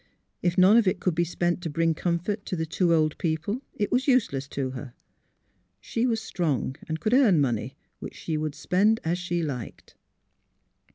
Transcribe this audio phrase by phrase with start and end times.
[0.41, 3.61] If none of it could be spent to bring comfort to the two old people,
[3.75, 4.95] it was useless to her.
[5.79, 9.93] She was strong and could earn money, which she would spend as she liked.